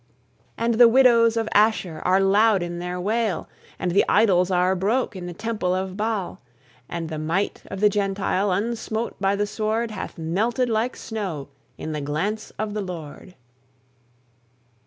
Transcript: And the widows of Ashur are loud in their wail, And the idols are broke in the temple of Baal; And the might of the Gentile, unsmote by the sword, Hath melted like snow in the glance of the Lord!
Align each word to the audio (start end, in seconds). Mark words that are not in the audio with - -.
And 0.57 0.73
the 0.79 0.87
widows 0.87 1.37
of 1.37 1.47
Ashur 1.53 1.99
are 2.03 2.19
loud 2.19 2.63
in 2.63 2.79
their 2.79 2.99
wail, 2.99 3.47
And 3.77 3.91
the 3.91 4.03
idols 4.09 4.49
are 4.49 4.75
broke 4.75 5.15
in 5.15 5.27
the 5.27 5.33
temple 5.35 5.75
of 5.75 5.95
Baal; 5.95 6.41
And 6.89 7.07
the 7.07 7.19
might 7.19 7.61
of 7.67 7.81
the 7.81 7.87
Gentile, 7.89 8.49
unsmote 8.51 9.13
by 9.21 9.35
the 9.35 9.45
sword, 9.45 9.91
Hath 9.91 10.17
melted 10.17 10.69
like 10.69 10.95
snow 10.95 11.49
in 11.77 11.91
the 11.91 12.01
glance 12.01 12.49
of 12.57 12.73
the 12.73 12.81
Lord! 12.81 13.35